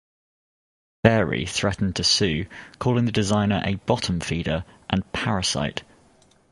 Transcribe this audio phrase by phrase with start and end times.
[1.05, 2.47] Fairey threatened to sue,
[2.79, 5.83] calling the designer a "bottom feeder" and "parasite".